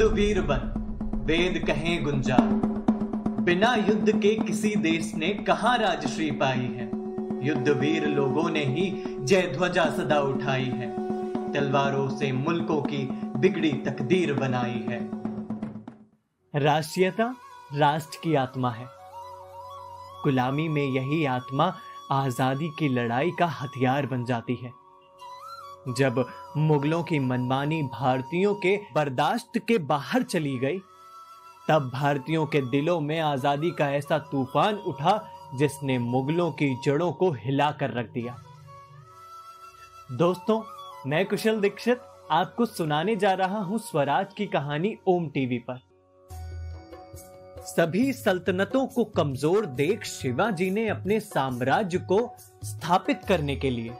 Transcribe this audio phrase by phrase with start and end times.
[0.00, 0.60] युद्ध वीर बन,
[1.26, 2.36] वेद कहें गुंजा
[3.44, 6.86] बिना युद्ध के किसी देश ने कहा राजश्री पाई है?
[7.46, 10.88] युद्ध वीर लोगों ने ही जय ध्वजा सदा उठाई है।
[11.52, 13.04] तलवारों से मुल्कों की
[13.36, 15.00] बिगड़ी तकदीर बनाई है।
[16.54, 17.34] राष्ट्रीयता
[17.74, 18.86] राष्ट्र की आत्मा है।
[20.24, 21.72] गुलामी में यही आत्मा
[22.12, 24.79] आज़ादी की लड़ाई का हथियार बन जाती है।
[25.88, 26.24] जब
[26.56, 30.78] मुगलों की मनमानी भारतीयों के बर्दाश्त के बाहर चली गई,
[31.68, 35.20] तब भारतीयों के दिलों में आज़ादी का ऐसा तूफ़ान उठा
[35.54, 38.36] जिसने मुगलों की जड़ों को हिलाकर रख दिया।
[40.12, 40.62] दोस्तों,
[41.06, 45.80] मैं कुशल दीक्षित आपको सुनाने जा रहा हूँ स्वराज की कहानी ओम टीवी पर।
[47.66, 52.18] सभी सल्तनतों को कमज़ोर देख शिवाजी ने अपने साम्राज्य को
[52.64, 53.92] स्थापित करने के लिए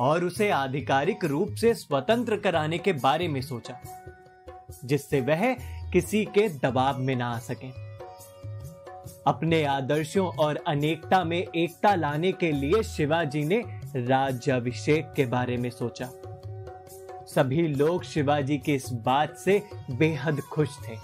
[0.00, 3.80] और उसे आधिकारिक रूप से स्वतंत्र कराने के बारे में सोचा,
[4.84, 5.54] जिससे वह
[5.92, 7.88] किसी के दबाव में ना आ सके।
[9.26, 15.70] अपने आदर्शों और अनेकता में एकता लाने के लिए शिवाजी ने राज्याभिषेक के बारे में
[15.70, 16.10] सोचा।
[17.26, 20.96] सभी लोग शिवाजी की इस बात से बेहद खुश थे।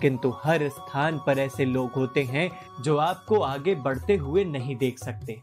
[0.00, 2.50] किंतु हर स्थान पर ऐसे लोग होते हैं
[2.82, 5.42] जो आपको आगे बढ़ते हुए नहीं देख सकते।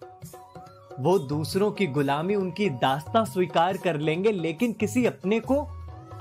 [0.99, 5.67] वो दूसरों की गुलामी उनकी दास्ता स्वीकार कर लेंगे, लेकिन किसी अपने को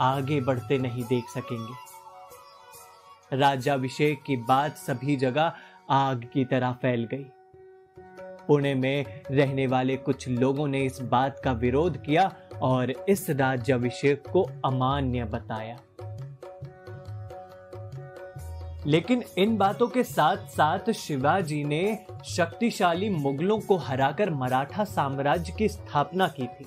[0.01, 1.93] आगे बढ़ते नहीं देख सकेंगे।
[3.37, 5.53] राज्याभिषेक की बात सभी जगह
[5.91, 7.27] आग की तरह फैल गई।
[8.49, 14.29] पुणे में रहने वाले कुछ लोगों ने इस बात का विरोध किया और इस राज्याभिषेक
[14.29, 15.79] को अमान्य बताया।
[18.87, 25.69] लेकिन इन बातों के साथ साथ शिवाजी ने शक्तिशाली मुगलों को हराकर मराठा साम्राज्य की
[25.69, 26.65] स्थापना की थी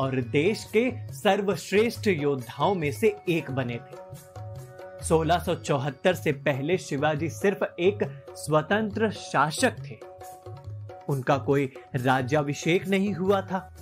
[0.00, 3.96] और देश के सर्वश्रेष्ठ योद्धाओं में से एक बने थे।
[5.04, 9.98] 1674 से पहले शिवाजी सिर्फ़ एक स्वतंत्र शासक थे।
[11.08, 13.76] उनका कोई राज्याभिषेक नहीं हुआ था।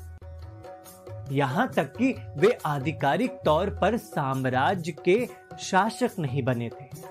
[1.30, 5.28] यहाँ तक कि वे आधिकारिक तौर पर साम्राज्य के
[5.60, 7.01] शासक नहीं बने थे।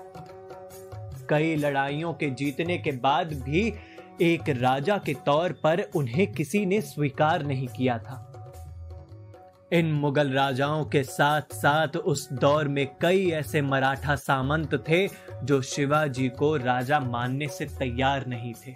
[1.32, 3.72] कई लड़ाइयों के जीतने के बाद भी
[4.20, 8.28] एक राजा के तौर पर उन्हें किसी ने स्वीकार नहीं किया था।
[9.72, 15.06] इन मुगल राजाओं के साथ साथ उस दौर में कई ऐसे मराठा सामंत थे
[15.44, 18.74] जो शिवाजी को राजा मानने से तैयार नहीं थे।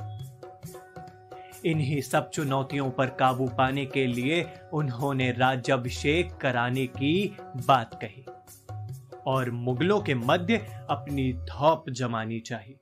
[1.65, 8.25] इन्हीं सब चुनौतियों पर काबू पाने के लिए उन्होंने राज्याभिषेक कराने की बात कही।
[9.26, 10.56] और मुगलों के मध्य
[10.91, 12.76] अपनी थौप जमानी चाहिए।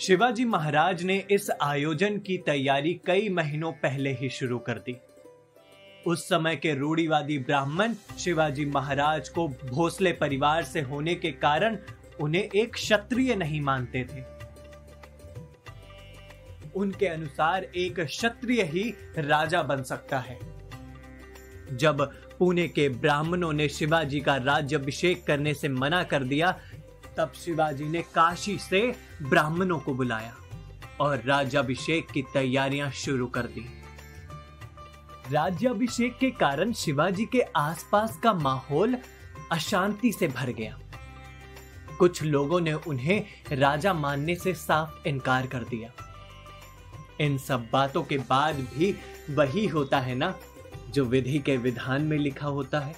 [0.00, 4.96] शिवाजी महाराज ने इस आयोजन की तैयारी कई महीनों पहले ही शुरू कर दी।
[6.06, 11.78] उस समय के रूढ़ीवादी ब्राह्मण शिवाजी महाराज को भोसले परिवार से होने के कारण
[12.20, 14.22] उन्हें एक क्षत्रिय नहीं मानते थे।
[16.74, 20.38] उनके अनुसार एक क्षत्रिय ही राजा बन सकता है।
[21.72, 26.60] जब पुणे के ब्राह्मणों ने शिवाजी का राज्यभिषेक करने से मना कर दिया।
[27.16, 30.36] तब शिवाजी ने काशी से ब्राह्मणों को बुलाया
[31.00, 33.66] और राज्याभिषेक की तैयारियाँ शुरू कर दी।
[35.32, 38.96] राज्याभिषेक के कारण शिवाजी के आसपास का माहौल
[39.52, 40.78] अशांति से भर गया।
[41.98, 45.90] कुछ लोगों ने उन्हें राजा मानने से साफ़ इनकार कर दिया।
[47.20, 48.94] इन सब बातों के बाद भी
[49.30, 50.34] वही होता है ना?
[50.90, 52.94] जो विधि के विधान में लिखा होता है।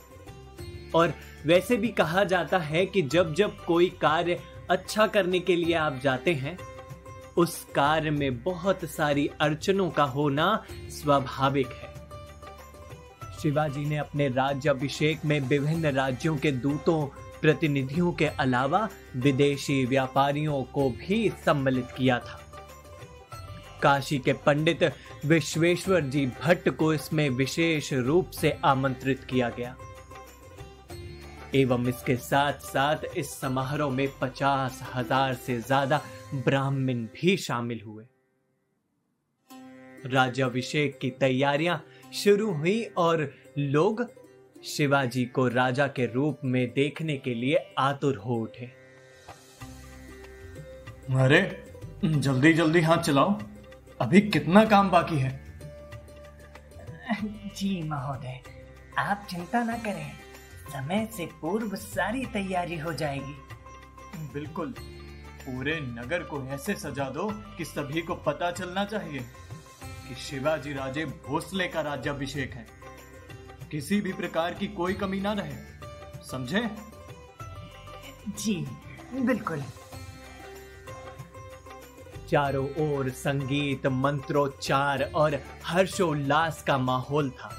[0.95, 1.15] और
[1.47, 6.01] वैसे भी कहा जाता है कि जब जब कोई कार्य अच्छा करने के लिए आप
[6.03, 6.59] जाते हैं,
[7.37, 11.93] उस कार्य में बहुत सारी अड़चनों का होना स्वाभाविक है।
[13.43, 17.07] शिवाजी ने अपने राज्य अभिषेक में विभिन्न राज्यों के दूतों,
[17.41, 22.39] प्रतिनिधियों के अलावा विदेशी व्यापारियों को भी सम्मिलित किया था।
[23.83, 24.83] काशी के पंडित
[25.25, 29.77] विश्वेश्वर जी भट्ट को इसमें विशेष रूप से आमंत्रित किया गया।
[31.55, 36.01] एवं इसके साथ साथ इस समारोह में पचास हज़ार से ज़्यादा
[36.37, 38.05] ब्राह्मण भी शामिल हुए।
[40.07, 41.83] राज्याभिषेक की तैयारियाँ
[42.15, 44.07] शुरू हुई और लोग
[44.67, 48.67] शिवाजी को राजा के रूप में देखने के लिए आतुर हो उठे।
[51.17, 51.41] अरे
[52.05, 53.39] जल्दी जल्दी हाथ चलाओ।
[54.03, 55.45] अभी कितना काम बाकी है?
[57.57, 58.41] जी महोदय
[58.99, 60.13] आप चिंता न करें।
[60.73, 63.37] समय से पूर्व सारी तैयारी हो जाएगी।
[64.33, 64.75] बिल्कुल।
[65.45, 69.19] पूरे नगर को ऐसे सजा दो कि सभी को पता चलना चाहिए
[70.09, 72.67] कि शिवाजी राजे भोसले का राज्याभिषेक है।
[73.71, 75.57] किसी भी प्रकार की कोई कमी ना रहे।
[76.27, 76.71] समझे?
[78.29, 78.67] जी
[79.15, 79.63] बिल्कुल।
[82.33, 85.35] चारों ओर संगीत, मंत्रोच्चार और
[85.65, 87.51] हर्षोल्लास का माहौल था।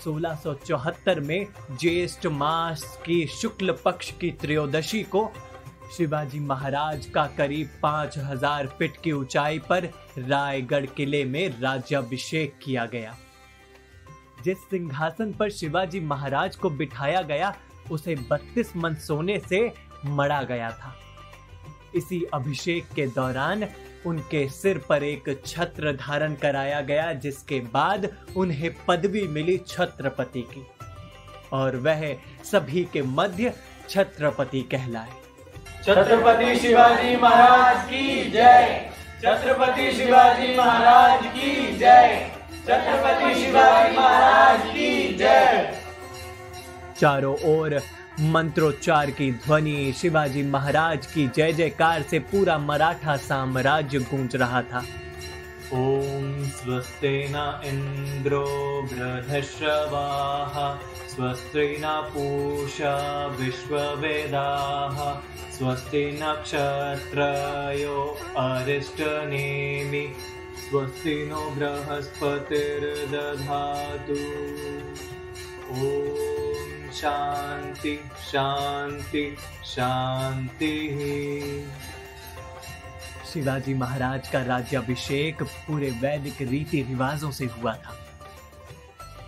[0.00, 1.46] 1674 में
[1.80, 5.32] ज्येष्ठ मास की शुक्ल पक्ष की त्रयोदशी को
[5.96, 12.86] शिवाजी महाराज का करीब पाँच हज़ार फीट की ऊंचाई पर रायगढ़ किले में राज्याभिषेक किया
[12.86, 13.16] गया।
[14.44, 17.54] जिस सिंहासन पर शिवाजी महाराज को बिठाया गया,
[17.90, 19.72] उसे 32 मन सोने से
[20.06, 20.94] मड़ा गया था।
[21.94, 23.64] इसी अभिषेक के दौरान
[24.06, 30.66] उनके सिर पर एक छत्र धारण कराया गया जिसके बाद उन्हें पदवी मिली छत्रपति की।
[31.52, 32.02] और वह
[32.44, 33.52] सभी के मध्य
[33.88, 35.12] छत्रपति कहलाए।
[35.84, 38.90] छत्रपति शिवाजी महाराज की जय।
[39.22, 42.30] छत्रपति शिवाजी महाराज की जय।
[42.66, 45.78] छत्रपति शिवाजी महाराज की जय।
[47.00, 47.78] चारों ओर
[48.20, 54.78] मंत्रोच्चार की ध्वनि, शिवाजी महाराज की जय जयकार से पूरा मराठा साम्राज्य गूंज रहा था।
[55.72, 58.46] ॐ स्वस्ति न इन्द्रो
[58.92, 60.54] बृहश्रवाः,
[61.08, 64.96] स्वस्ति न पूषा विश्ववेदाः,
[65.58, 70.12] स्वस्ति नक्षत्रयो अरिष्टनेमि,
[70.70, 72.36] स्वस्ति नो बृहस्पतिर्दधातु।
[75.72, 76.35] ॐ
[77.00, 77.98] शान्ति
[78.32, 80.98] शान्ति शान्तिः
[83.32, 87.96] शिवाजी महाराज का राज्याभिषेक पूरे वैदिक रीति रिवाजों से हुआ था।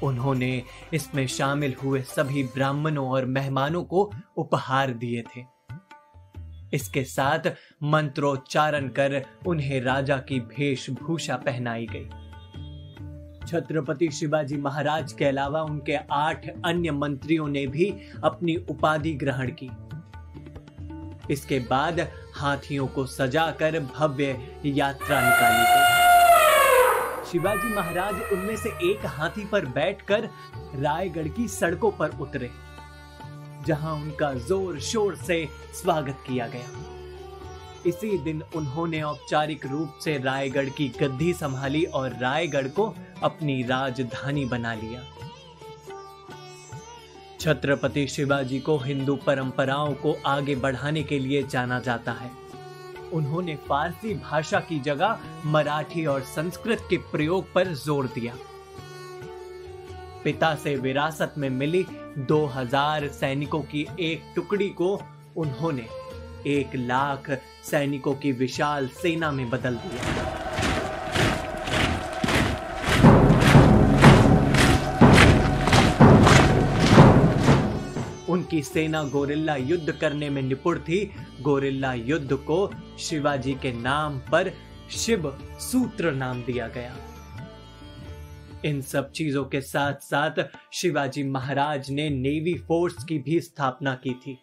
[0.03, 0.63] उन्होंने
[0.93, 5.45] इसमें शामिल हुए सभी ब्राह्मणों और मेहमानों को उपहार दिए थे।
[6.77, 12.09] इसके साथ मंत्रोच्चारण कर उन्हें राजा की वेशभूषा पहनाई गई।
[13.49, 17.87] छत्रपति शिवाजी महाराज के अलावा उनके आठ अन्य मंत्रियों ने भी
[18.25, 19.71] अपनी उपाधि ग्रहण की।
[21.33, 22.01] इसके बाद
[22.37, 24.37] हाथियों को सजाकर भव्य
[24.67, 25.97] यात्रा निकाली गई।
[27.31, 30.29] शिवाजी महाराज उनमें से एक हाथी पर बैठकर
[30.77, 32.51] रायगढ़ की सड़कों पर उतरे,
[33.67, 36.97] जहाँ उनका ज़ोर शोर से स्वागत किया गया।
[37.89, 44.45] इसी दिन उन्होंने औपचारिक रूप से रायगढ़ की गद्दी संभाली और रायगढ़ को अपनी राजधानी
[44.45, 45.03] बना लिया।
[47.41, 52.31] छत्रपति शिवाजी को हिंदू परंपराओं को आगे बढ़ाने के लिए जाना जाता है।
[53.13, 58.35] उन्होंने फारसी भाषा की जगह मराठी और संस्कृत के प्रयोग पर ज़ोर दिया।
[60.25, 61.85] पिता से विरासत में मिली
[62.29, 65.01] 2000 सैनिकों की एक टुकड़ी को
[65.37, 65.87] उन्होंने
[66.47, 67.31] एक लाख
[67.71, 70.37] सैनिकों की विशाल सेना में बदल दिया।
[78.29, 80.99] उनकी सेना गोरिल्ला युद्ध करने में निपुण थी।
[81.43, 84.53] गोरिल्ला युद्ध को शिवाजी के नाम पर
[84.91, 85.31] शिव
[85.61, 86.97] सूत्र नाम दिया गया।
[88.65, 90.43] इन सब चीज़ों के साथ साथ
[90.73, 94.35] शिवाजी महाराज ने नेवी फोर्स की भी स्थापना की थी,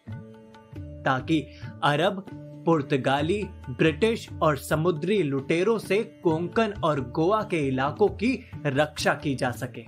[1.02, 1.40] ताकि
[1.82, 2.24] अरब
[2.66, 8.32] पुर्तगाली, ब्रिटिश और समुद्री लुटेरों से कोंकण और गोवा के इलाकों की
[8.66, 9.84] रक्षा की जा सके।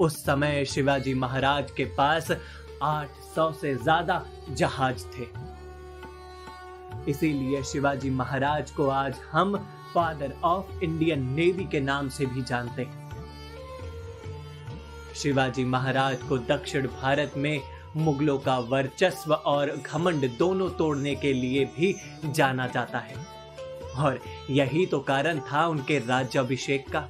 [0.00, 2.30] उस समय शिवाजी महाराज के पास
[2.82, 5.26] 800 से ज़्यादा जहाज़ थे।
[7.10, 9.56] इसीलिए शिवाजी महाराज को आज हम
[9.94, 13.00] फादर ऑफ़ इंडियन नेवी के नाम से भी जानते हैं।
[15.14, 17.60] शिवाजी महाराज को दक्षिण भारत में
[17.96, 21.94] मुगलों का वर्चस्व और घमंड दोनों तोड़ने के लिए भी
[22.26, 23.14] जाना जाता है।
[23.96, 24.20] और
[24.50, 27.08] यही तो कारण था उनके राज्याभिषेक का।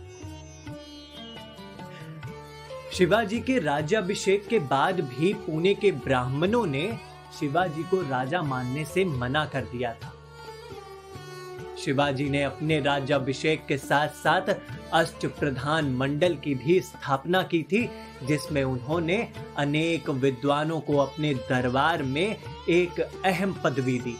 [2.92, 6.98] शिवाजी के राज्याभिषेक के बाद भी पुणे के ब्राह्मणों ने
[7.40, 10.11] शिवाजी को राजा मानने से मना कर दिया था।
[11.84, 14.54] शिवाजी ने अपने राज्याभिषेक के साथ साथ
[14.92, 17.90] अष्ट प्रधान मंडल की भी स्थापना की थी,
[18.22, 22.36] जिसमें उन्होंने अनेक विद्वानों को अपने दरबार में
[22.68, 24.16] एक अहम पदवी दी।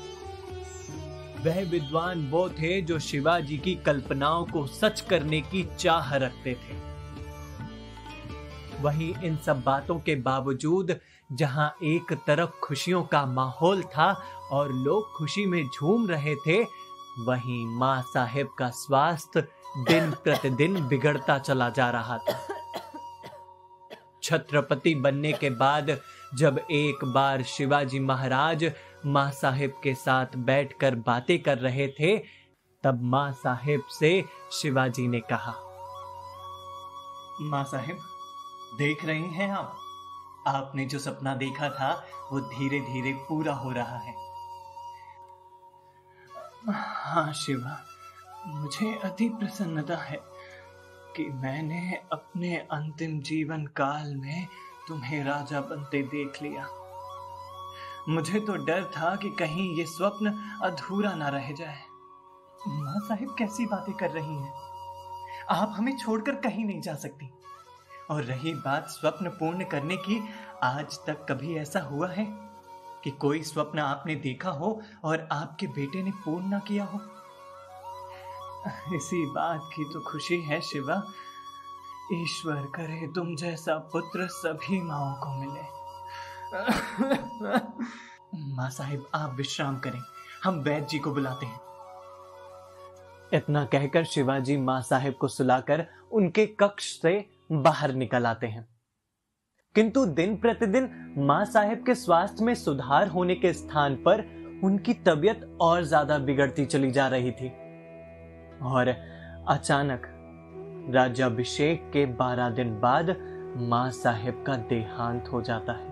[1.44, 6.80] वह विद्वान वो थे जो शिवाजी की कल्पनाओं को सच करने की चाह रखते थे।
[8.80, 10.96] वहीं इन सब बातों के बावजूद,
[11.32, 14.12] जहाँ एक तरफ़ खुशियों का माहौल था
[14.50, 16.81] और लोग खुशी में झूम रहे थे
[17.18, 19.40] वहीं माँ साहेब का स्वास्थ्य
[19.78, 22.38] दिन प्रतिदिन बिगड़ता चला जा रहा था।
[24.22, 25.96] छत्रपति बनने के बाद
[26.34, 28.70] जब एक बार शिवाजी महाराज
[29.06, 32.16] माँ साहेब के साथ बैठकर बातें कर रहे थे,
[32.84, 35.54] तब माँ साहेब से शिवाजी ने कहा,
[37.40, 37.98] माँ साहेब,
[38.78, 39.76] देख रहे हैं आप।
[40.46, 41.92] आपने जो सपना देखा था,
[42.32, 44.14] वो धीरे धीरे पूरा हो रहा है।
[46.70, 47.84] हाँ शिवा।
[48.46, 50.18] मुझे अति प्रसन्नता है
[51.16, 54.46] कि मैंने अपने अंतिम जीवन काल में
[54.88, 56.68] तुम्हें राजा बनते देख लिया।
[58.08, 61.82] मुझे तो डर था कि कहीं ये स्वप्न अधूरा ना रह जाए।
[62.68, 64.52] माँ साहिब, कैसी बातें कर रही हैं?
[65.50, 67.30] आप हमें छोड़कर कहीं नहीं जा सकती।
[68.10, 70.28] और रही बात स्वप्न पूर्ण करने की,
[70.62, 72.41] आज तक कभी ऐसा हुआ है?
[73.04, 77.00] कि कोई स्वप्न आपने देखा हो और आपके बेटे ने पूर्ण ना किया हो?
[78.94, 81.02] इसी बात की तो खुशी है शिवा।
[82.14, 85.82] ईश्वर करे तुम जैसा पुत्र सभी माओ को मिले।
[88.54, 90.02] माँ साहिब, आप विश्राम करें।
[90.44, 91.60] हम वैद्य जी को बुलाते हैं।
[93.34, 98.71] इतना कहकर शिवाजी माँ साहेब को सुलाकर उनके कक्ष से बाहर निकल आते हैं।
[99.74, 100.88] किंतु दिन प्रतिदिन
[101.18, 104.20] माँ साहेब के स्वास्थ्य में सुधार होने के स्थान पर
[104.64, 107.48] उनकी तबीयत और ज़्यादा बिगड़ती चली जा रही थी।
[108.62, 108.88] और
[109.48, 110.02] अचानक
[110.94, 113.16] राज्याभिषेक के बारह दिन बाद
[113.60, 115.90] माँ साहेब का देहांत हो जाता है।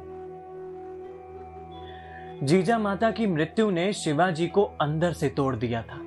[2.46, 5.98] जीजा माता की मृत्यु ने शिवाजी को अंदर से तोड़ दिया था।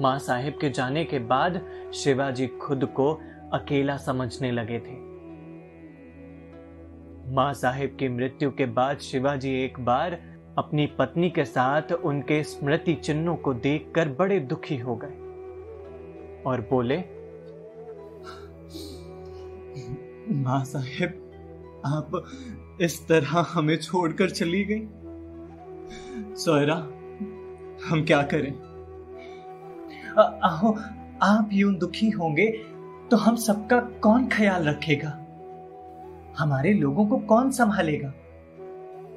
[0.00, 1.60] माँ साहेब के जाने के बाद
[1.94, 3.12] शिवाजी खुद को
[3.52, 5.01] अकेला समझने लगे थे।
[7.32, 10.12] माँ साहेब की मृत्यु के बाद शिवाजी एक बार
[10.58, 15.14] अपनी पत्नी के साथ उनके स्मृति चिन्हों को देखकर बड़े दुखी हो गए
[16.46, 16.96] और बोले
[20.42, 21.18] माँ साहेब
[21.86, 22.22] आप
[22.80, 24.86] इस तरह हमें छोड़कर चली गई।
[26.36, 26.76] सोयरा
[27.88, 28.52] हम क्या करें?
[30.18, 30.76] आ, आहो
[31.22, 32.46] आप यूँ दुखी होंगे
[33.10, 35.21] तो हम सबका कौन ख्याल रखेगा?
[36.38, 38.14] हमारे लोगों को कौन संभालेगा?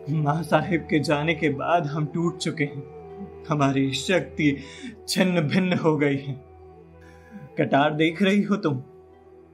[0.09, 2.95] माँ साहिब के जाने के बाद हम टूट चुके हैं।
[3.49, 4.57] हमारी शक्ति
[5.07, 6.45] छिन्न भिन्न हो गई है।
[7.57, 8.83] कटार देख रही हो तुम?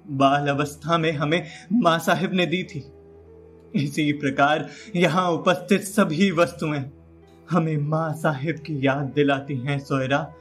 [0.07, 2.91] बाल अवस्था में हमें माँ साहिब ने दी थी।
[3.75, 6.91] इसी प्रकार यहाँ उपस्थित सभी वस्तुएँ।
[7.49, 10.33] हमें माँ साहिब की याद दिलाती हैं, सोयरा।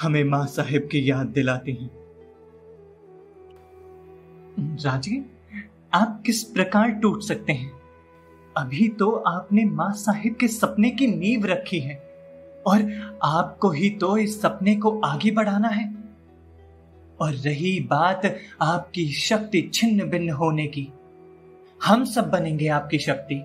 [0.00, 1.90] हमें माँ साहिब की याद दिलाती हैं।
[4.60, 5.30] राज़ी
[5.94, 7.72] आप किस प्रकार टूट सकते हैं?
[8.56, 11.94] अभी तो आपने माँ साहिब के सपने की नींव रखी है
[12.66, 15.94] और आपको ही तो इस सपने को आगे बढ़ाना है।
[17.20, 20.92] और रही बात आपकी शक्ति छिन्न भिन्न होने की।
[21.84, 23.44] हम सब बनेंगे आपकी शक्ति।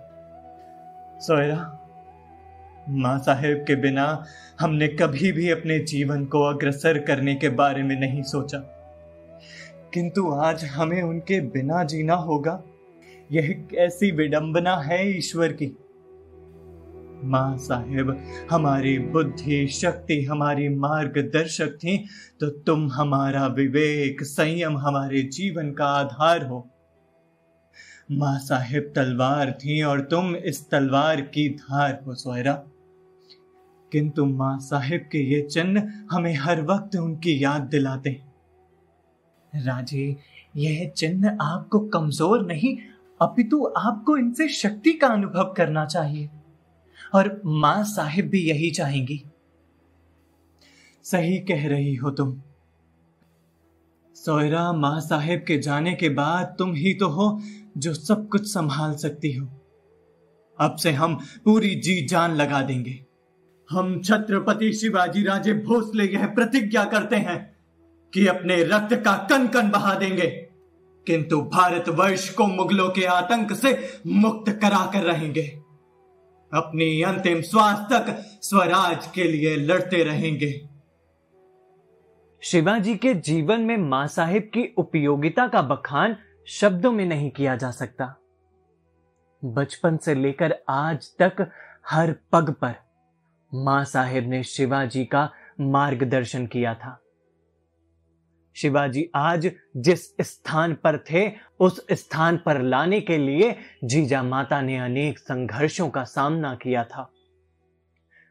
[1.25, 1.75] सोयरा
[2.89, 4.25] माँ साहेब के बिना
[4.59, 8.78] हमने कभी भी अपने जीवन को अग्रसर करने के बारे में नहीं सोचा।
[9.93, 12.63] किंतु आज हमें उनके बिना जीना होगा।
[13.31, 15.77] यह कैसी विडंबना है ईश्वर की।
[17.23, 22.05] माँ साहेब, हमारी बुद्धि शक्ति, हमारी मार्गदर्शक थी
[22.39, 26.69] तो तुम हमारा विवेक, संयम, हमारे जीवन का आधार हो।
[28.11, 32.63] माँ साहेब, तलवार थी और तुम इस तलवार की धार हो, सोयरा।
[33.91, 38.09] किंतु माँ साहेब के ये चिन्ह हमें हर वक्त उनकी याद दिलाते
[39.55, 40.17] राजे,
[40.55, 42.77] यह चिन्ह आपको कमज़ोर नहीं,
[43.21, 46.29] अपितु आपको इनसे शक्ति का अनुभव करना चाहिए।
[47.13, 49.23] और माँ साहिब भी यही चाहेंगी।
[51.03, 52.41] सही कह रही हो तुम।
[54.15, 57.41] सोयरा, माँ साहेब के जाने के बाद तुम ही तो हो
[57.77, 59.47] जो सब कुछ संभाल सकती हो।
[60.59, 63.05] अब से हम पूरी जी जान लगा देंगे।
[63.69, 67.58] हम छत्रपति शिवाजी राजे भोसले यह प्रतिज्ञा करते हैं।
[68.13, 70.27] कि अपने रक्त का कन कन बहा देंगे।
[71.07, 75.47] किंतु भारतवर्ष को मुगलों के आतंक से मुक्त करा कर रहेंगे।
[76.53, 80.69] अपनी अंतिम श्वास तक स्वराज के लिए लड़ते रहेंगे।
[82.41, 87.71] शिवाजी के जीवन में माँ साहिब की उपयोगिता का बखान शब्दों में नहीं किया जा
[87.71, 88.15] सकता।
[89.45, 91.51] बचपन से लेकर आज तक
[91.89, 92.75] हर पग पर
[93.53, 97.01] माँ साहेब ने शिवाजी का मार्गदर्शन किया था।
[98.61, 104.77] शिवाजी आज जिस स्थान पर थे, उस स्थान पर लाने के लिए जीजा माता ने
[104.77, 107.11] अनेक संघर्षों का सामना किया था।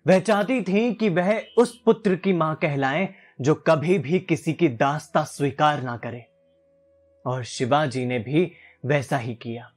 [0.06, 4.68] वह चाहती थी कि वह उस पुत्र की माँ कहलाए, जो कभी भी किसी की
[4.68, 6.26] दास्ता स्वीकार ना करे।
[7.26, 8.52] और शिवाजी ने भी
[8.86, 9.72] वैसा ही किया।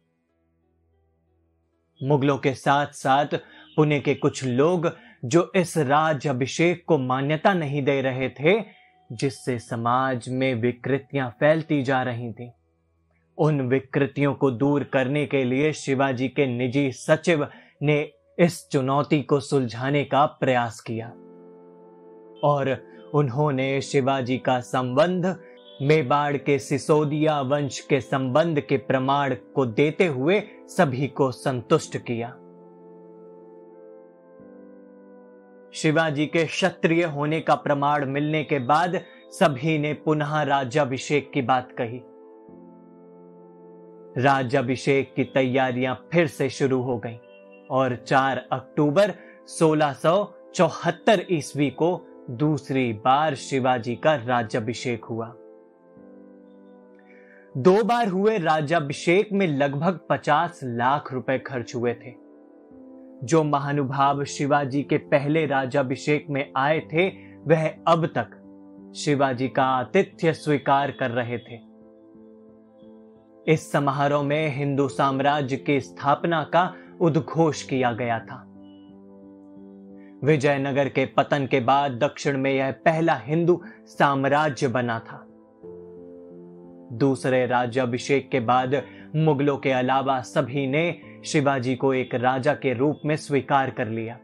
[2.03, 3.39] मुगलों के साथ साथ
[3.75, 8.80] पुणे के कुछ लोग, जो इस राज अभिषेक को मान्यता नहीं दे रहे थे
[9.11, 12.51] जिससे समाज में विकृतियाँ फैलती जा रही थी।
[13.37, 17.47] उन विकृतियों को दूर करने के लिए शिवाजी के निजी सचिव
[17.83, 21.07] ने इस चुनौती को सुलझाने का प्रयास किया।
[22.43, 25.39] और उन्होंने शिवाजी का संबंध,
[25.81, 32.37] मेवाड़ के सिसोदिया वंश के संबंध के प्रमाण को देते हुए सभी को संतुष्ट किया।
[35.73, 41.69] शिवाजी के क्षत्रिय होने का प्रमाण मिलने के बाद सभी ने पुनः राज्याभिषेक की बात
[41.81, 42.01] कही।
[44.23, 47.17] राज्याभिषेक की तैयारियाँ फिर से शुरू हो गईं
[47.71, 49.13] और 4 अक्टूबर
[49.47, 55.35] 1674 ईस्वी को दूसरी बार शिवाजी का राज्याभिषेक हुआ।
[57.57, 62.30] दो बार हुए राज्याभिषेक में लगभग पचास लाख रुपए खर्च हुए थे।
[63.23, 67.07] जो महानुभाव शिवाजी के पहले राज्याभिषेक में आए थे,
[67.47, 68.37] वह अब तक
[68.95, 71.71] शिवाजी का आतिथ्य स्वीकार कर रहे थे।
[73.53, 78.47] इस समारोह में हिंदू साम्राज्य की स्थापना का उद्घोष किया गया था।
[80.23, 85.27] विजयनगर के पतन के बाद दक्षिण में यह पहला हिंदू साम्राज्य बना था।
[86.97, 88.81] दूसरे राज्याभिषेक के बाद
[89.15, 94.19] मुगलों के अलावा सभी ने शिवाजी को एक राजा के रूप में स्वीकार कर लिया।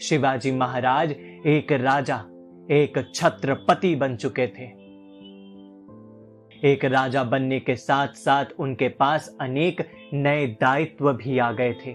[0.00, 1.12] शिवाजी महाराज
[1.46, 2.16] एक राजा,
[2.70, 4.64] एक छत्रपति बन चुके थे।
[6.72, 11.92] एक राजा बनने के साथ साथ उनके पास अनेक नए दायित्व भी आ गए थे।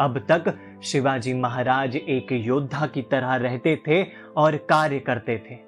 [0.00, 4.04] अब तक शिवाजी महाराज एक योद्धा की तरह रहते थे
[4.36, 5.58] और कार्य करते थे।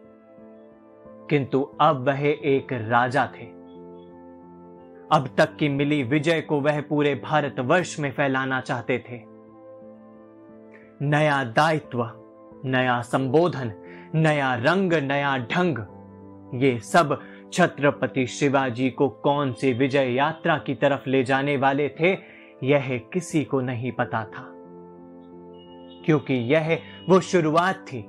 [1.31, 3.62] किंतु अब वह एक राजा थे।
[5.13, 9.21] अब तक की मिली विजय को वह पूरे भारतवर्ष में फैलाना चाहते थे।
[11.07, 12.11] नया दायित्व,
[12.65, 13.73] नया संबोधन,
[14.15, 15.79] नया रंग, नया ढंग,
[16.63, 17.21] ये सब
[17.53, 22.13] छत्रपति शिवाजी को कौन सी विजय यात्रा की तरफ़ ले जाने वाले थे,
[22.63, 24.49] यह किसी को नहीं पता था।
[26.05, 28.05] क्योंकि यह वो शुरुआत थी,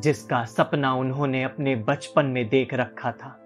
[0.00, 3.44] जिसका सपना उन्होंने अपने बचपन में देख रखा था।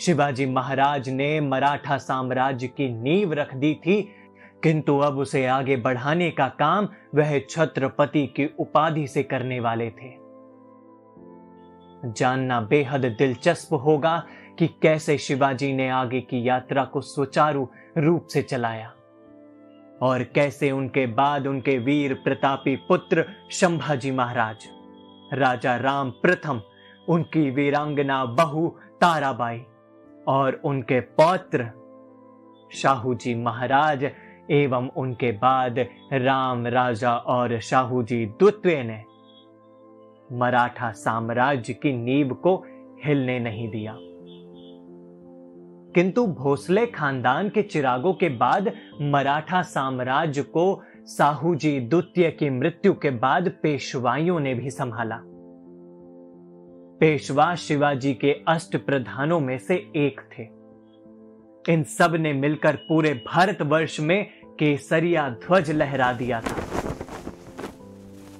[0.00, 4.00] शिवाजी महाराज ने मराठा साम्राज्य की नींव रख दी थी,
[4.62, 10.12] किंतु अब उसे आगे बढ़ाने का काम वह छत्रपति की उपाधि से करने वाले थे।
[12.12, 14.16] जानना बेहद दिलचस्प होगा
[14.58, 18.88] कि कैसे शिवाजी ने आगे की यात्रा को सुचारू रूप से चलाया,
[20.02, 24.66] और कैसे उनके बाद उनके वीर प्रतापी पुत्र शंभाजी महाराज,
[25.32, 26.60] राजा राम प्रथम,
[27.08, 28.68] उनकी वीरांगना बहु
[29.00, 29.64] ताराबाई
[30.28, 31.70] और उनके पौत्र
[32.72, 34.04] शाहू जी महाराज
[34.50, 35.78] एवं उनके बाद
[36.12, 39.04] राम राजा और शाहू जी द्वितीय ने
[40.32, 42.64] मराठा साम्राज्य की नींव को
[43.04, 43.96] हिलने नहीं दिया।
[45.94, 52.94] किंतु भोसले खानदान के चिरागों के बाद मराठा साम्राज्य को साहू जी द्वितीय की मृत्यु
[52.94, 55.20] के बाद पेशवाइयों ने भी संभाला।
[57.04, 60.42] पेशवा शिवाजी के अष्ट प्रधानों में से एक थे।
[61.72, 66.56] इन सबने मिलकर पूरे भारतवर्ष में केसरिया ध्वज लहरा दिया था।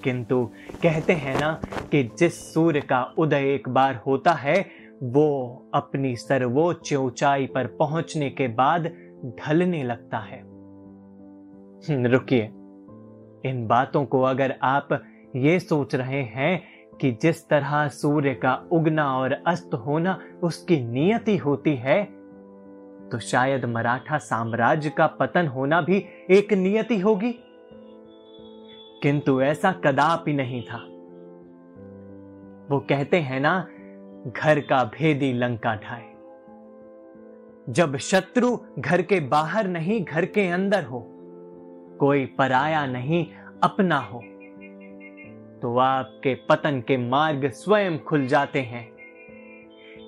[0.04, 0.50] किंतु
[0.82, 1.60] कहते हैं ना
[1.92, 4.66] कि जिस सूर्य का उदय एक बार होता है,
[5.02, 8.92] वो अपनी सर्वोच्च ऊंचाई पर पहुँचने के बाद
[9.40, 10.42] ढलने लगता है।
[12.04, 12.44] रुकिए,
[13.50, 14.88] इन बातों को अगर आप
[15.36, 21.36] ये सोच रहे हैं कि जिस तरह सूर्य का उगना और अस्त होना उसकी नियति
[21.36, 22.04] होती है
[23.08, 27.34] तो शायद मराठा साम्राज्य का पतन होना भी एक नियति होगी।
[29.02, 30.78] किंतु ऐसा कदापि नहीं था।
[32.70, 33.68] वो कहते हैं ना,
[34.36, 36.14] घर का भेदी लंका ढाए
[37.68, 41.06] जब शत्रु घर के बाहर नहीं, घर के अंदर हो,
[42.00, 43.26] कोई पराया नहीं,
[43.62, 44.22] अपना हो।
[45.64, 48.86] तो आपके पतन के मार्ग स्वयं खुल जाते हैं।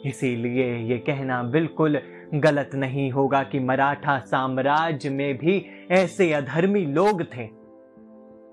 [0.06, 1.98] इसीलिए ये कहना बिल्कुल
[2.34, 5.54] गलत नहीं होगा कि मराठा साम्राज्य में भी
[5.90, 7.48] ऐसे अधर्मी लोग थे,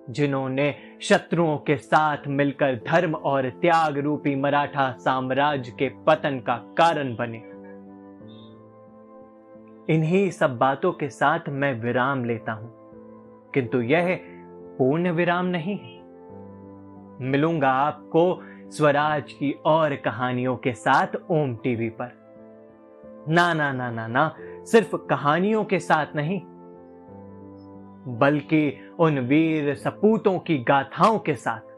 [0.10, 7.16] जिन्होंने शत्रुओं के साथ मिलकर धर्म और त्याग रूपी मराठा साम्राज्य के पतन का कारण
[7.16, 7.44] बने।
[9.94, 12.72] इन्हीं सब बातों के साथ मैं विराम लेता हूँ,
[13.54, 14.16] किंतु यह
[14.78, 15.93] पूर्ण विराम नहीं है।
[17.24, 22.12] मिलूँगा आपको स्वराज की और कहानियों के साथ ओम टीवी पर।
[23.30, 26.40] ना ना ना ना ना, सिर्फ़ कहानियों के साथ नहीं,
[28.20, 31.72] बल्कि उन वीर सपूतों की गाथाओं के साथ,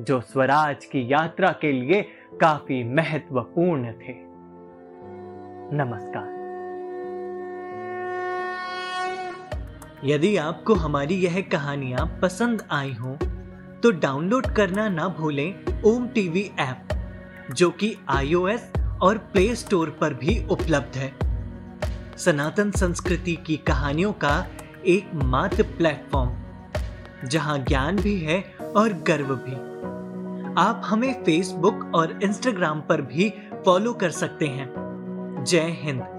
[0.00, 2.02] जो स्वराज की यात्रा के लिए
[2.40, 4.14] काफ़ी महत्वपूर्ण थे।
[5.76, 6.36] नमस्कार।
[10.04, 13.16] यदि आपको हमारी यह कहानियाँ पसंद आई हो
[13.82, 16.88] तो डाउनलोड करना ना भूलें ओम टीवी ऐप,
[17.54, 21.12] जो कि आईओएस और प्ले स्टोर पर भी उपलब्ध है।
[22.16, 24.46] सनातन संस्कृति की कहानियों का
[24.86, 26.36] एक मात्र प्लेटफॉर्म,
[27.28, 28.40] जहाँ ज्ञान भी है
[28.76, 29.54] और गर्व भी।
[30.60, 33.32] आप हमें फेसबुक और इंस्टाग्राम पर भी
[33.64, 34.74] फॉलो कर सकते हैं।
[35.44, 36.17] जय हिंद।